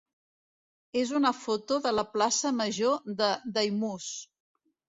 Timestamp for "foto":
1.41-1.77